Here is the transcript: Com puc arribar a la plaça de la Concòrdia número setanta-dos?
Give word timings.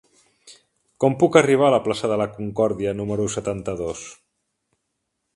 Com 1.03 1.17
puc 1.23 1.35
arribar 1.41 1.67
a 1.67 1.73
la 1.75 1.81
plaça 1.87 2.09
de 2.11 2.17
la 2.21 2.27
Concòrdia 2.37 2.93
número 3.01 3.27
setanta-dos? 3.35 4.07